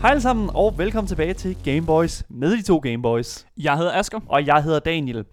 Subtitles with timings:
[0.00, 3.46] Hej alle sammen, og velkommen tilbage til Gameboys med de to Gameboys.
[3.56, 4.20] Jeg hedder Asker.
[4.28, 5.24] Og jeg hedder Daniel.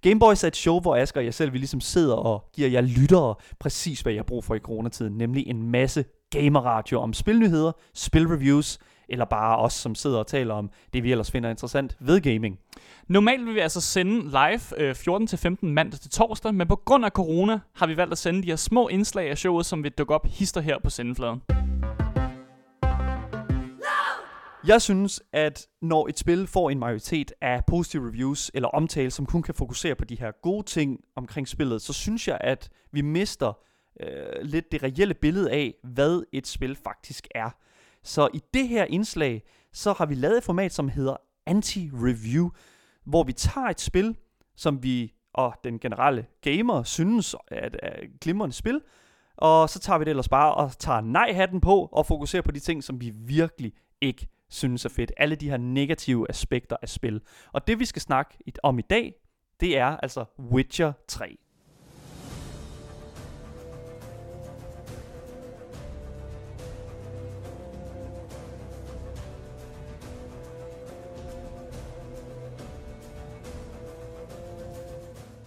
[0.00, 2.80] Gameboys er et show, hvor Asger og jeg selv vi ligesom sidder og giver jer
[2.80, 5.18] lyttere præcis, hvad jeg har brug for i coronatiden.
[5.18, 8.78] Nemlig en masse gamerradio om spilnyheder, spilreviews,
[9.08, 12.58] eller bare os, som sidder og taler om det, vi ellers finder interessant ved gaming.
[13.08, 17.10] Normalt vil vi altså sende live øh, 14-15 mandag til torsdag, men på grund af
[17.10, 20.14] corona har vi valgt at sende de her små indslag af showet, som vil dukke
[20.14, 21.40] op hister her på sendefladen.
[24.66, 29.26] Jeg synes, at når et spil får en majoritet af positive reviews eller omtale, som
[29.26, 33.00] kun kan fokusere på de her gode ting omkring spillet, så synes jeg, at vi
[33.00, 33.52] mister
[34.00, 37.50] øh, lidt det reelle billede af, hvad et spil faktisk er.
[38.02, 41.16] Så i det her indslag, så har vi lavet et format, som hedder
[41.50, 42.50] anti-review,
[43.04, 44.16] hvor vi tager et spil,
[44.56, 47.76] som vi og den generelle gamer synes er et
[48.20, 48.80] glimrende spil,
[49.36, 52.60] og så tager vi det ellers bare og tager nej-hatten på og fokuserer på de
[52.60, 55.12] ting, som vi virkelig ikke synes er fedt.
[55.16, 57.20] Alle de her negative aspekter af spil.
[57.52, 59.14] Og det vi skal snakke om i dag,
[59.60, 61.36] det er altså Witcher 3.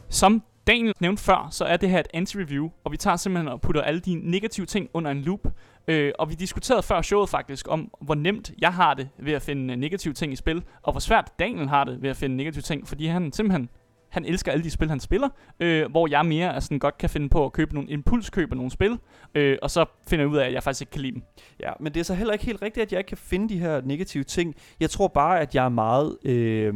[0.10, 3.62] Som Daniel nævnte før, så er det her et anti-review, og vi tager simpelthen og
[3.62, 5.48] putter alle de negative ting under en loop.
[5.88, 9.42] Øh, og vi diskuterede før showet faktisk om, hvor nemt jeg har det ved at
[9.42, 12.36] finde øh, negative ting i spil, og hvor svært Daniel har det ved at finde
[12.36, 13.70] negative ting, fordi han simpelthen
[14.10, 17.10] han elsker alle de spil, han spiller, øh, hvor jeg mere er sådan, godt kan
[17.10, 19.00] finde på at købe nogle impulskøb af nogle spil,
[19.36, 21.24] øh, og så finder jeg ud af, at jeg faktisk ikke kan lide dem.
[21.60, 23.60] Ja, men det er så heller ikke helt rigtigt, at jeg ikke kan finde de
[23.60, 24.56] her negative ting.
[24.80, 26.18] Jeg tror bare, at jeg er meget...
[26.26, 26.74] Øh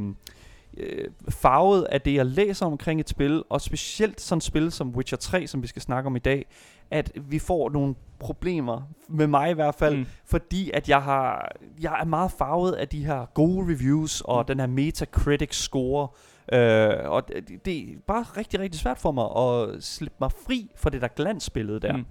[0.78, 4.90] øh, farvet af det, jeg læser omkring et spil, og specielt sådan et spil som
[4.90, 6.46] Witcher 3, som vi skal snakke om i dag,
[6.92, 10.06] at vi får nogle problemer, med mig i hvert fald, mm.
[10.26, 14.46] fordi at jeg har jeg er meget farvet af de her gode reviews, og mm.
[14.46, 16.08] den her Metacritic score,
[16.54, 20.72] øh, og det, det er bare rigtig, rigtig svært for mig at slippe mig fri
[20.76, 21.98] fra det der glansbillede der.
[21.98, 22.06] Mm.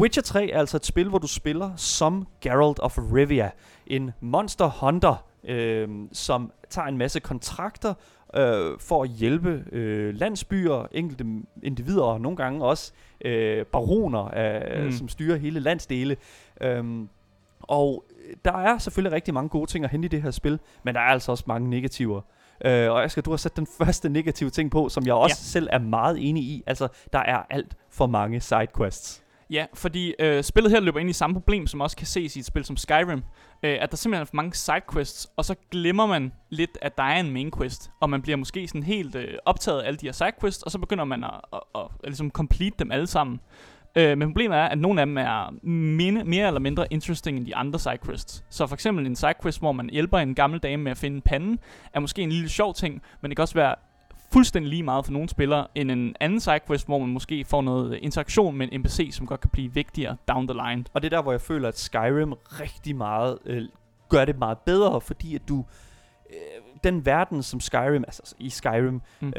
[0.00, 3.50] Witcher 3 er altså et spil, hvor du spiller som Geralt of Rivia,
[3.86, 7.94] en monster hunter, øh, som tager en masse kontrakter
[8.36, 11.26] øh, for at hjælpe øh, landsbyer, enkelte
[11.62, 12.92] individer og nogle gange også
[13.24, 14.92] øh, baroner, af, mm.
[14.92, 16.16] som styrer hele landsdele.
[16.60, 17.08] Øhm,
[17.60, 18.04] og
[18.44, 21.00] der er selvfølgelig rigtig mange gode ting at hente i det her spil, men der
[21.00, 22.20] er altså også mange negativer.
[22.64, 25.36] Øh, og jeg skal du har sat den første negative ting på, som jeg også
[25.40, 25.44] ja.
[25.44, 26.62] selv er meget enig i.
[26.66, 29.23] Altså, der er alt for mange sidequests.
[29.50, 32.38] Ja, fordi øh, spillet her løber ind i samme problem, som også kan ses i
[32.38, 33.22] et spil som Skyrim.
[33.62, 37.02] Øh, at der simpelthen er for mange sidequests, og så glemmer man lidt, at der
[37.02, 37.90] er en main quest.
[38.00, 40.78] Og man bliver måske sådan helt øh, optaget af alle de her sidequests, og så
[40.78, 43.40] begynder man at, at, at, at, at ligesom complete dem alle sammen.
[43.96, 47.46] Øh, men problemet er, at nogle af dem er mine, mere eller mindre interesting end
[47.46, 48.44] de andre sidequests.
[48.50, 51.58] Så for eksempel en sidequest, hvor man hjælper en gammel dame med at finde panden,
[51.92, 53.74] er måske en lille sjov ting, men det kan også være
[54.34, 57.98] fuldstændig lige meget for nogle spillere, end en anden sidequest, hvor man måske får noget
[58.02, 60.84] interaktion med en NPC, som godt kan blive vigtigere down the line.
[60.92, 63.62] Og det er der, hvor jeg føler, at Skyrim rigtig meget øh,
[64.08, 65.64] gør det meget bedre, fordi at du
[66.30, 66.36] øh,
[66.84, 69.28] den verden, som Skyrim, altså i Skyrim, mm.
[69.28, 69.34] øh,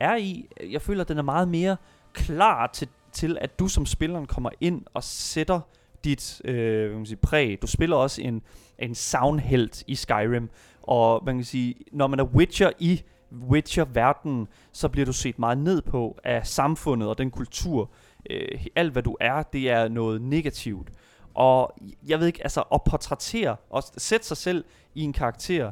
[0.00, 1.76] er i, jeg føler, at den er meget mere
[2.12, 5.60] klar til, til, at du som spilleren kommer ind og sætter
[6.04, 7.62] dit øh, man kan sige, præg.
[7.62, 8.42] Du spiller også en,
[8.78, 10.50] en soundhelt i Skyrim,
[10.82, 13.02] og man kan sige, når man er Witcher i
[13.32, 17.90] Witcher-verdenen, så bliver du set meget ned på af samfundet og den kultur.
[18.30, 20.88] Øh, alt hvad du er, det er noget negativt.
[21.34, 21.74] Og
[22.06, 25.70] jeg ved ikke, altså at portrættere og sætte sig selv i en karakter,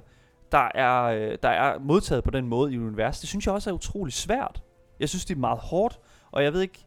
[0.53, 3.71] der er, øh, der er modtaget på den måde i universet, det synes jeg også
[3.71, 4.62] er utrolig svært.
[5.00, 6.00] Jeg synes, det er meget hårdt,
[6.31, 6.87] og jeg ved ikke,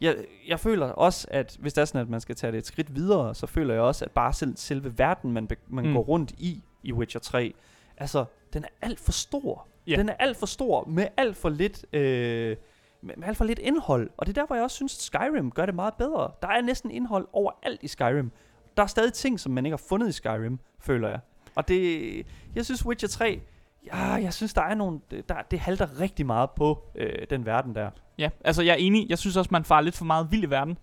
[0.00, 0.16] jeg,
[0.48, 2.94] jeg føler også, at hvis det er sådan, at man skal tage det et skridt
[2.94, 5.92] videre, så føler jeg også, at bare selv, selve verden, man, man mm.
[5.92, 7.54] går rundt i, i Witcher 3,
[7.96, 9.66] altså, den er alt for stor.
[9.88, 9.98] Yeah.
[9.98, 11.94] Den er alt for stor, med alt for lidt...
[11.94, 12.56] Øh,
[13.02, 14.10] med, med alt for lidt indhold.
[14.16, 16.30] Og det er der, hvor jeg også synes, at Skyrim gør det meget bedre.
[16.42, 18.30] Der er næsten indhold overalt i Skyrim.
[18.76, 21.20] Der er stadig ting, som man ikke har fundet i Skyrim, føler jeg.
[21.54, 22.26] Og det...
[22.54, 23.40] Jeg synes, Witcher 3...
[23.86, 25.00] Ja, jeg synes, der er nogle...
[25.28, 27.90] Der, det halter rigtig meget på øh, den verden der.
[28.18, 29.10] Ja, altså jeg er enig.
[29.10, 30.78] Jeg synes også, man farer lidt for meget vild i verden.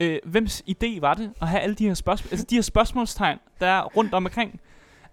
[0.00, 3.38] Øh, hvems idé var det at have alle de her spørgsmål, altså de her spørgsmålstegn,
[3.60, 4.60] der er rundt omkring?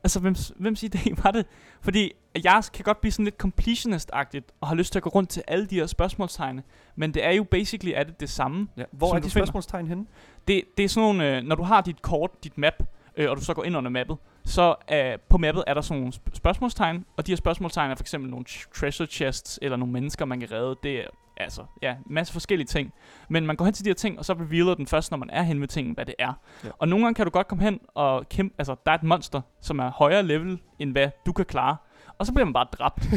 [0.08, 1.46] Altså, hvems, hvems idé var det?
[1.82, 2.12] Fordi
[2.44, 5.44] jeg kan godt blive sådan lidt completionist-agtigt, og har lyst til at gå rundt til
[5.48, 6.62] alle de her spørgsmålstegn.
[6.96, 8.68] Men det er jo basically er det, det samme.
[8.78, 8.84] Ja.
[8.92, 10.06] Hvor er de spørgsmålstegn henne?
[10.48, 12.74] Det, det er sådan nogle, øh, når du har dit kort, dit map,
[13.18, 16.02] øh, og du så går ind under mappet, så øh, på mappet er der sådan
[16.02, 18.46] nogle spørgsmålstegn, og de her spørgsmålstegn er for eksempel nogle
[18.76, 20.76] treasure chests, eller nogle mennesker, man kan redde.
[20.84, 21.08] Det er
[21.38, 22.94] altså, ja, en masse forskellige ting.
[23.30, 25.30] Men man går hen til de her ting, og så revealer den først, når man
[25.30, 26.34] er hen ved tingen, hvad det er.
[26.64, 26.70] Ja.
[26.80, 29.42] Og nogle gange kan du godt komme hen og kæmpe, altså, der er et monster,
[29.62, 31.78] som er højere level, end hvad du kan klare.
[32.18, 33.08] Og så bliver man bare dræbt.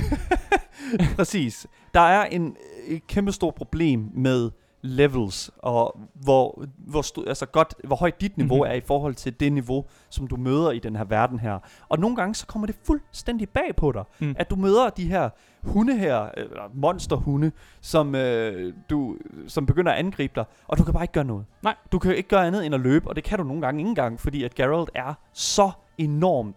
[1.17, 1.67] Præcis.
[1.95, 2.57] Der er en,
[2.87, 4.51] et kæmpe stort problem med
[4.83, 8.63] levels, og hvor, hvor, stu, altså godt, hvor højt dit niveau Mhm.
[8.65, 8.71] mm-hmm.
[8.73, 11.59] er i forhold til det niveau, som du møder i den her verden her.
[11.89, 14.35] Og nogle gange så kommer det fuldstændig bag på dig, mm.
[14.39, 15.31] at du møder de her
[15.63, 19.17] hunde her, eller monsterhunde, som, øh, du,
[19.47, 21.45] som begynder at angribe dig, og du kan bare ikke gøre noget.
[21.63, 21.75] Nej.
[21.93, 23.89] Du kan ikke gøre andet end at løbe, og det kan du nogle gange ikke
[23.89, 26.57] engang, fordi at Geralt er så enormt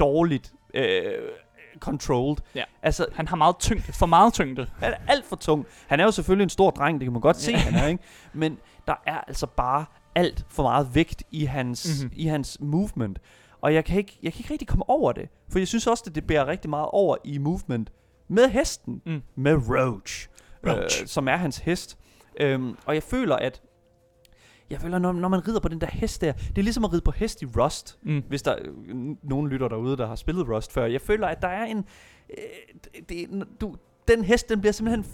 [0.00, 0.84] dårligt øh,
[1.80, 2.36] controlled.
[2.54, 2.64] Ja.
[2.82, 4.66] Altså, Han har meget tyngde, for meget tyngde.
[4.78, 5.66] han er alt for tung.
[5.86, 8.02] Han er jo selvfølgelig en stor dreng, det kan man godt se, han er, ikke?
[8.32, 9.84] Men der er altså bare
[10.14, 12.04] alt for meget vægt i hans, Mhm.
[12.04, 12.20] mm-hmm.
[12.20, 13.18] i hans movement.
[13.60, 15.28] Og jeg kan, ikke, jeg kan ikke rigtig komme over det.
[15.50, 17.92] For jeg synes også, at det bærer rigtig meget over i movement
[18.28, 19.02] med hesten.
[19.06, 19.22] Mm.
[19.36, 20.28] Med Roach.
[20.66, 21.02] Roach.
[21.02, 21.98] Øh, som er hans hest.
[22.40, 23.62] Øhm, og jeg føler, at
[24.70, 26.92] jeg føler, når, når man rider på den der hest der, det er ligesom at
[26.92, 28.22] ride på hest i Rust Mm.
[28.28, 30.86] hvis der er øh, nogen lytter derude, der har spillet Rust før.
[30.86, 31.84] Jeg føler, at der er en...
[32.30, 33.76] Øh, det, du,
[34.08, 35.06] den hest, den bliver simpelthen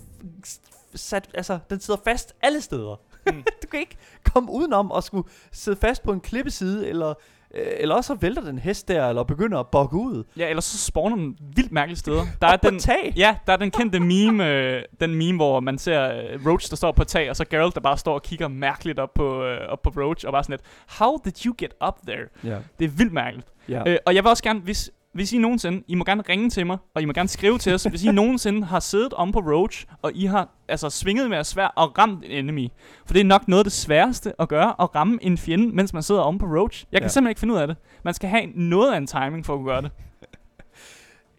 [0.95, 1.29] sat...
[1.35, 3.01] Altså, den sidder fast alle steder.
[3.27, 3.43] Mm.
[3.63, 3.97] Du kan ikke
[4.33, 7.15] komme udenom at skulle sidde fast på en klippeside, eller,
[7.55, 10.25] eller også så vælter den hest der, eller begynder at bogge ud.
[10.37, 12.23] Ja, ellers så spawner den vildt mærkelige steder.
[12.41, 13.13] Der er den, tag.
[13.17, 16.77] Ja, der er den kendte meme, øh, den meme, hvor man ser øh, Roach, der
[16.77, 19.69] står på tag, og så Geralt, der bare står og kigger mærkeligt op på, øh,
[19.69, 20.63] op på Roach, og bare sådan lidt,
[20.99, 22.27] How did you get up there?
[22.45, 22.57] Ja.
[22.79, 23.49] Det er vildt mærkeligt.
[23.69, 23.83] ja.
[23.91, 26.67] Øh, og jeg vil også gerne, hvis, hvis I nogensinde, I må gerne ringe til
[26.67, 29.39] mig, og I må gerne skrive til os, hvis I nogensinde har siddet om på
[29.39, 32.69] Roach, og I har altså svinget med at svær og ramt en enemy.
[33.07, 35.93] For det er nok noget af det sværeste at gøre, at ramme en fjende, mens
[35.93, 36.85] man sidder om på Roach.
[36.93, 37.09] Jeg kan Ja.
[37.09, 37.77] simpelthen ikke finde ud af det.
[38.05, 39.91] Man skal have noget af en timing for at kunne gøre det.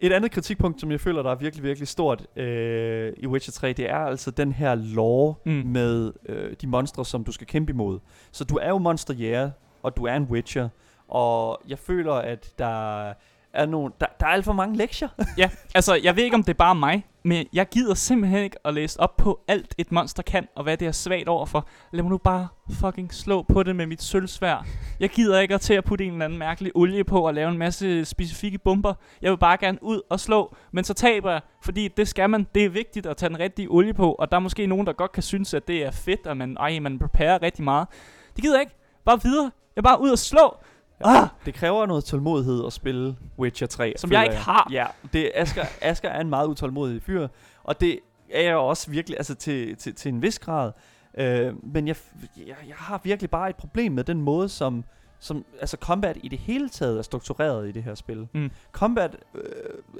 [0.00, 3.72] Et andet kritikpunkt, som jeg føler, der er virkelig, virkelig stort øh, i Witcher 3,
[3.72, 5.52] det er altså den her lore Mm.
[5.52, 7.98] med øh, de monstre, som du skal kæmpe imod.
[8.32, 9.50] Så du er jo monsterjæger,
[9.82, 10.68] og du er en Witcher,
[11.08, 13.12] og jeg føler, at der
[13.54, 15.08] er nogle, der, der er alt for mange lektier.
[15.38, 18.56] Ja, altså jeg ved ikke om det er bare mig, men jeg gider simpelthen ikke
[18.64, 21.66] at læse op på alt et monster kan, og hvad det er svagt overfor.
[21.92, 24.66] Lad mig nu bare fucking slå på det med mit sølvsvær.
[25.00, 27.50] Jeg gider ikke at til at putte en eller anden mærkelig olie på og lave
[27.50, 28.94] en masse specifikke bomber.
[29.22, 32.46] Jeg vil bare gerne ud og slå, men så taber jeg, fordi det skal man.
[32.54, 34.92] Det er vigtigt at tage den rigtige olie på, og der er måske nogen, der
[34.92, 37.88] godt kan synes, at det er fedt, at man, ej, man preparer rigtig meget.
[38.36, 38.74] Det gider jeg ikke.
[39.04, 39.50] Bare videre.
[39.76, 40.56] Jeg er bare ud og slå.
[41.04, 41.28] Ah!
[41.46, 43.94] Det kræver noget tålmodighed at spille Witcher 3.
[43.96, 44.68] Som jeg ikke har.
[44.70, 47.28] Ja, det, Asger, Asger er en meget utålmodig fyr,
[47.64, 47.98] og det
[48.30, 50.72] er jeg også virkelig, altså til, til, til en vis grad.
[51.18, 51.96] Øh, men jeg,
[52.36, 54.84] jeg, jeg har virkelig bare et problem med den måde, som,
[55.18, 58.28] som altså combat i det hele taget er struktureret i det her spil.
[58.34, 58.50] Mm.
[58.72, 59.42] Combat øh,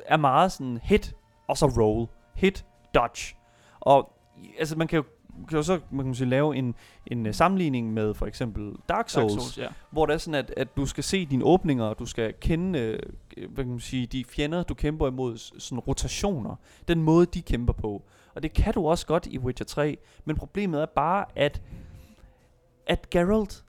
[0.07, 1.15] er meget sådan hit,
[1.49, 2.09] og så roll.
[2.35, 2.65] Hit,
[2.95, 3.37] dodge.
[3.81, 4.13] Og
[4.59, 5.05] altså man kan jo,
[5.49, 6.75] kan jo så man kan sige, lave en,
[7.07, 9.69] en uh, sammenligning med for eksempel Dark Souls, Dark Souls, ja.
[9.91, 12.79] hvor det er sådan, at, at du skal se dine åbninger, og du skal kende
[12.79, 12.99] øh,
[13.49, 16.57] hvad kan man sige, de fjender, du kæmper imod, sådan rotationer.
[16.89, 18.03] Den måde, de kæmper på.
[18.35, 21.63] Og det kan du også godt i Witcher 3, men problemet er bare, at,
[22.87, 23.65] at Geralt,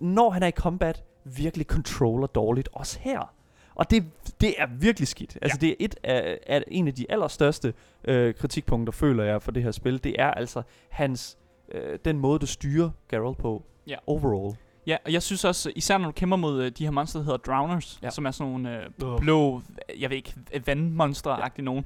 [0.00, 3.32] når han er i combat, virkelig controller dårligt, også her.
[3.76, 4.04] Og det,
[4.40, 5.38] det er virkelig skidt.
[5.42, 7.74] Altså det er et af, af en af de allerstørste
[8.04, 10.04] øh, kritikpunkter, føler jeg, for det her spil.
[10.04, 11.38] Det er altså hans,
[11.72, 13.62] øh, den måde, du styrer Geralt på.
[13.86, 13.96] Ja.
[14.06, 14.56] Overall.
[14.86, 17.24] Ja, og jeg synes også, især når du kæmper mod øh, de her monster, der
[17.24, 18.06] hedder Drowners, ja.
[18.06, 18.10] Ja.
[18.10, 19.62] som er sådan nogle øh, blå,
[19.98, 20.34] jeg ved ikke,
[20.66, 21.62] vandmonster-agtige ja.
[21.62, 21.84] nogen.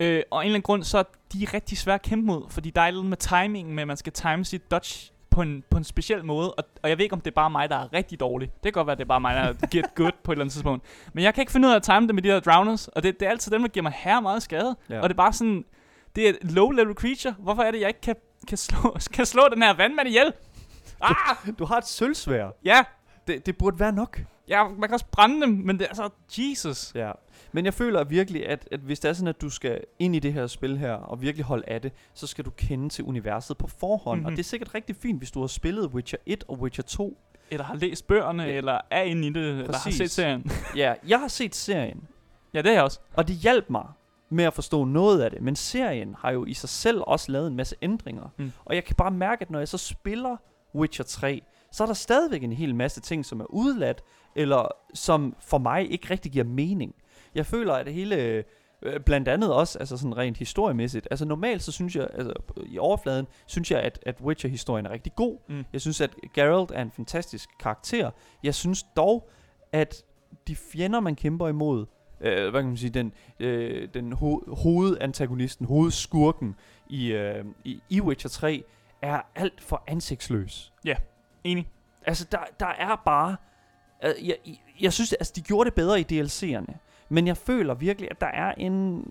[0.00, 2.42] Øh, og af en eller anden grund, så er de rigtig svære at kæmpe mod,
[2.48, 5.64] fordi der er lidt med timingen med, at man skal time sit dodge på en,
[5.70, 7.76] på en speciel måde, og, og jeg ved ikke, om det er bare mig, der
[7.76, 8.48] er rigtig dårlig.
[8.48, 10.34] Det kan godt være, at det er bare mig, der er get good på et
[10.34, 10.84] eller andet tidspunkt.
[11.12, 13.02] Men jeg kan ikke finde ud af at time det med de her drowners, og
[13.02, 14.76] det, det er altid dem, der giver mig her meget skade.
[14.90, 15.00] Ja.
[15.00, 15.64] Og det er bare sådan,
[16.16, 17.34] det er et low-level creature.
[17.38, 18.16] Hvorfor er det, jeg ikke kan,
[18.48, 20.32] kan, slå, kan slå den her vandmand ihjel?
[21.02, 21.36] Ah!
[21.58, 22.48] Du har et sølvsvær.
[22.64, 22.84] Ja,
[23.26, 24.20] Det, det burde være nok.
[24.50, 26.92] Ja, man kan også brænde dem, men det er altså, Jesus.
[26.94, 27.10] Ja.
[27.52, 30.18] Men jeg føler virkelig, at, at hvis det er sådan, at du skal ind i
[30.18, 33.56] det her spil her, og virkelig holde af det, så skal du kende til universet
[33.58, 34.16] på forhånd.
[34.16, 34.20] Mm-hmm.
[34.20, 34.26] Mhm.
[34.26, 37.18] Og det er sikkert rigtig fint, hvis du har spillet Witcher 1 og Witcher 2.
[37.50, 38.52] Eller har læst bøgerne, Ja.
[38.56, 39.96] eller er inde i det, eller har Præcis.
[39.96, 40.50] set serien.
[40.76, 42.08] ja, jeg har set serien,
[42.54, 43.00] ja, det er jeg også.
[43.14, 43.86] og det hjalp mig
[44.30, 45.42] med at forstå noget af det.
[45.42, 48.28] Men serien har jo i sig selv også lavet en masse ændringer.
[48.38, 48.52] Mm.
[48.64, 50.36] Og jeg kan bare mærke, at når jeg så spiller
[50.74, 51.42] Witcher 3,
[51.72, 54.02] så er der stadigvæk en hel masse ting, som er udladt,
[54.36, 56.94] eller som for mig ikke rigtig giver mening.
[57.34, 58.44] Jeg føler, at det hele,
[58.82, 62.32] øh, blandt andet også, altså sådan rent historiemæssigt, altså normalt så synes jeg, altså
[62.66, 65.38] i overfladen, synes jeg, at, at Witcher-historien er rigtig god.
[65.48, 65.64] Mm.
[65.72, 68.10] Jeg synes, at Geralt er en fantastisk karakter.
[68.42, 69.28] Jeg synes dog,
[69.72, 70.04] at
[70.48, 71.86] de fjender, man kæmper imod,
[72.20, 76.54] øh, hvad kan man sige, den, øh, den ho- hovedantagonisten, hovedskurken
[76.88, 78.64] i, øh, i, i Witcher 3
[79.02, 80.72] er alt for ansigtsløs.
[81.44, 81.68] Enig.
[82.06, 83.36] Altså, der, der er bare...
[84.02, 84.36] Jeg, jeg,
[84.80, 86.74] jeg synes, altså, de gjorde det bedre i DLC'erne.
[87.08, 89.04] Men jeg føler virkelig, at der er en,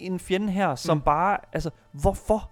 [0.00, 1.02] en fjende her, som Mm.
[1.02, 1.36] bare...
[1.52, 2.50] Altså, hvorfor?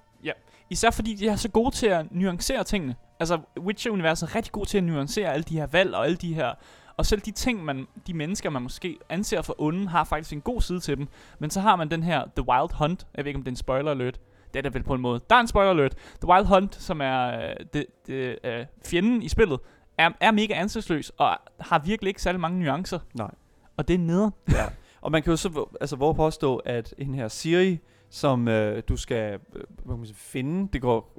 [0.71, 2.97] Især fordi de er så gode til at nuancere tingene.
[3.21, 6.35] Altså, Witcher-universet er rigtig god til at nuancere alle de her valg og alle de
[6.35, 6.53] her...
[6.97, 10.41] Og selv de ting, man, de mennesker, man måske anser for onde, har faktisk en
[10.41, 11.09] god side til dem.
[11.39, 13.07] Men så har man den her The Wild Hunt.
[13.17, 14.21] Jeg ved ikke, om det er en spoiler alert.
[14.53, 15.21] Det er det vel på en måde.
[15.31, 15.95] Der er en spoiler alert.
[16.21, 19.61] The Wild Hunt, som er øh, det, det, øh, fjenden i spillet,
[19.99, 22.99] er, er mega ansigtsløs og har virkelig ikke særlig mange nuancer.
[23.15, 23.31] Nej.
[23.77, 24.31] Og det er neder.
[24.53, 24.65] Ja.
[25.01, 27.79] Og man kan jo så altså, våge påstå, at en her Siri,
[28.11, 31.13] som øh, du skal øh, hvad man sige, finde, det går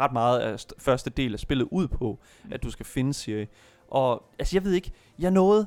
[0.00, 2.52] ret meget af st- første del af spillet ud på, Mm.
[2.52, 3.46] at du skal finde Siri.
[3.90, 5.66] Og altså, jeg ved ikke, jeg nåede,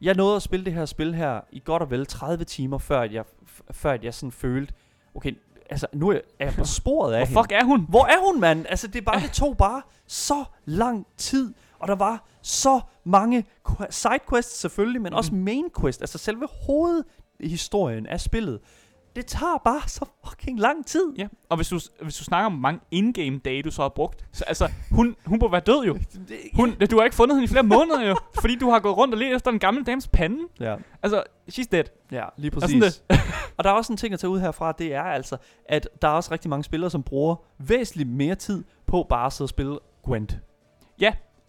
[0.00, 3.00] jeg nåede at spille det her spil her i godt og vel 30 timer, før
[3.00, 3.24] at jeg,
[3.70, 4.74] før at jeg sådan følte,
[5.14, 5.32] okay,
[5.70, 7.40] altså nu er jeg- er jeg på sporet af Hvor hende.
[7.42, 7.86] fuck er hun?
[7.88, 8.66] Hvor er hun, mand?
[8.68, 13.44] Altså, det, er bare, det tog bare så lang tid, og der var så mange
[13.68, 15.16] qu- sidequests selvfølgelig, men mm.
[15.16, 18.60] også main quest, altså selve hovedhistorien af spillet.
[19.16, 21.12] Det tager bare så fucking lang tid.
[21.18, 24.24] Ja, og hvis du, hvis du snakker om, mange in-game dage, du så har brugt,
[24.32, 25.94] så altså, hun, hun må være død jo.
[26.28, 28.96] Det, Hun, du har ikke fundet hende i flere måneder jo, fordi du har gået
[28.96, 30.38] rundt og let efter den gamle dames pande.
[30.60, 31.22] Ja, Altså,
[31.52, 31.84] she's dead.
[32.12, 33.02] ja, lige Og sådan præcis.
[33.56, 36.08] og der er også en ting at tage ud herfra, det er altså, at der
[36.08, 39.50] er også rigtig mange spillere, som bruger væsentligt mere tid på bare at sidde og
[39.50, 40.38] spille Gwent.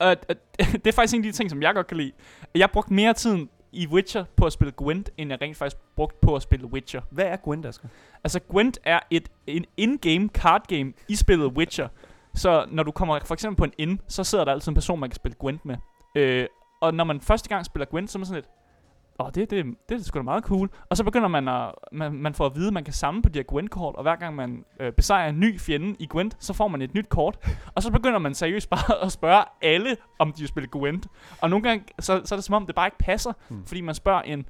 [0.03, 0.35] Og, og,
[0.83, 2.11] det er faktisk en af de ting, som jeg godt kan lide.
[2.55, 6.17] Jeg brugte mere tid i Witcher på at spille Gwent, end jeg rent faktisk brugte
[6.21, 7.01] på at spille Witcher.
[7.11, 7.87] Hvad er Gwent, Asger?
[8.23, 11.87] Altså, Gwent er et en in-game card game i spillet Witcher.
[12.35, 14.99] Så når du kommer for eksempel på en inn, så sidder der altid en person,
[14.99, 15.75] man kan spille Gwent med.
[16.15, 16.47] Øh,
[16.81, 18.49] og når man første gang spiller Gwent, så er man sådan lidt,
[19.19, 20.69] åh, det, det, det er sgu da meget cool.
[20.89, 23.29] Og så begynder man at, man, man får at vide, at man kan samle på
[23.29, 26.53] de her Gwent-kort, og hver gang man øh, besejrer en ny fjende i Gwent, så
[26.53, 27.37] får man et nyt kort.
[27.75, 31.07] Og så begynder man seriøst bare at spørge alle, om de vil spille Gwent.
[31.41, 33.65] Og nogle gange, så, så er det som om, det bare ikke passer, Hmm.
[33.65, 34.45] fordi man spørger en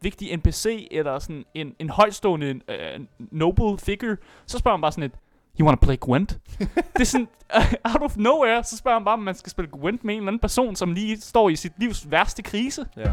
[0.00, 5.04] vigtig NPC, eller sådan en, en højstående øh, noble figure, så spørger man bare sådan
[5.04, 5.12] et,
[5.60, 6.38] you wanna play Gwent?
[6.94, 7.28] det er sådan,
[7.94, 10.28] out of nowhere, så spørger man bare, om man skal spille Gwent med en eller
[10.28, 12.86] anden person, som lige står i sit livs værste krise.
[12.96, 13.12] Ja.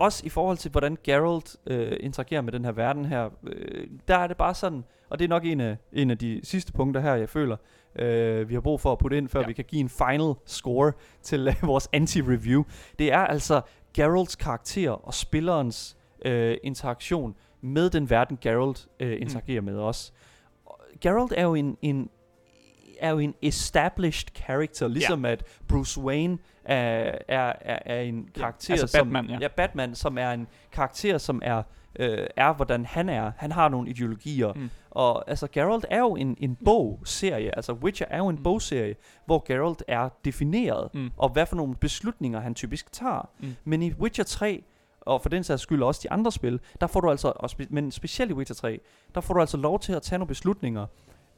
[0.00, 4.16] Også i forhold til, hvordan Geralt øh, interagerer med den her verden her, øh, der
[4.16, 7.00] er det bare sådan, og det er nok en af, en af de sidste punkter
[7.00, 7.56] her, jeg føler,
[7.98, 9.46] øh, vi har brug for at putte ind, før Ja.
[9.46, 10.92] vi kan give en final score
[11.22, 12.62] til øh, vores anti-review.
[12.98, 13.60] Det er altså
[13.94, 19.64] Geralts karakter og spillerens øh, interaktion med den verden, Geralt øh, interagerer mm.
[19.64, 20.12] med os.
[21.00, 22.10] Geralt er jo en, en
[23.00, 25.30] er jo en established character, ligesom ja.
[25.30, 26.38] at Bruce Wayne
[26.74, 29.38] er, er, er, en Ja, karakter, altså som, Batman, ja.
[29.40, 31.62] ja, Batman, som er en karakter, som er,
[31.98, 33.32] øh, er hvordan han er.
[33.36, 34.52] Han har nogle ideologier.
[34.52, 34.70] Mm.
[34.90, 37.56] Og altså, Geralt er jo en, en bogserie.
[37.56, 38.42] Altså, Witcher er jo en mm.
[38.42, 38.94] bogserie,
[39.26, 41.10] hvor Geralt er defineret, Mm.
[41.16, 43.28] og hvad for nogle beslutninger han typisk tager.
[43.40, 43.56] Mm.
[43.64, 44.64] Men i Witcher 3,
[45.00, 47.66] og for den sags skyld også de andre spil, der får du altså, og spe,
[47.70, 48.80] men specielt i Witcher 3,
[49.14, 50.86] der får du altså lov til at tage nogle beslutninger,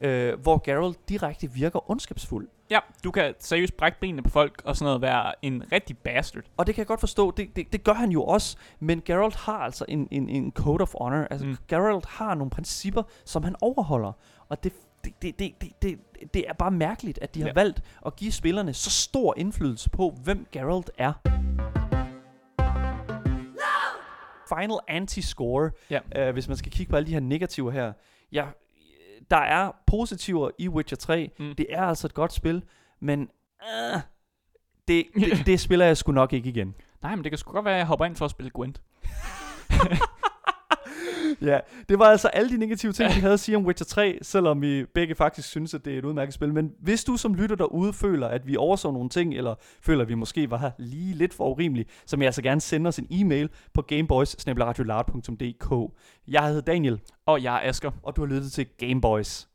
[0.03, 2.47] øh, hvor Geralt direkte virker ondskabsfuld.
[2.69, 6.43] Ja, du kan seriøst brække benene på folk og sådan noget, være en rigtig bastard.
[6.57, 9.35] Og det kan jeg godt forstå, det, det, det gør han jo også, men Geralt
[9.35, 11.27] har altså en, en, en code of honor.
[11.31, 11.57] Altså Mm.
[11.67, 14.11] Geralt har nogle principper, som han overholder,
[14.49, 15.99] og det, det, det, det, det, det,
[16.33, 17.53] det er bare mærkeligt, at de har Ja.
[17.55, 21.13] valgt at give spillerne så stor indflydelse på, hvem Geralt er.
[24.49, 25.99] Final anti-score, Ja.
[26.27, 27.93] øh, hvis man skal kigge på alle de her negativer her.
[28.31, 28.45] Ja,
[29.31, 31.31] der er positiver i Witcher 3.
[31.39, 31.55] Mm.
[31.55, 32.63] Det er altså et godt spil,
[32.99, 33.29] men
[33.61, 34.01] øh,
[34.87, 36.75] det, det, det spiller jeg sgu nok ikke igen.
[37.01, 38.81] Nej, men det kan sgu godt være, at jeg hopper ind for at spille Gwent.
[41.51, 41.59] Ja,
[41.89, 44.61] det var altså alle de negative ting, vi havde at sige om Witcher 3, selvom
[44.61, 46.53] vi begge faktisk synes, at det er et udmærket spil.
[46.53, 50.09] Men hvis du som lytter derude føler, at vi overså nogle ting, eller føler, at
[50.09, 52.99] vi måske var her lige lidt for urimelige, så vil jeg altså gerne sende os
[52.99, 54.35] en e-mail på gameboys
[56.27, 57.91] Jeg hedder Daniel, Og jeg er Asger.
[58.03, 59.52] og du har lyttet til Gameboys.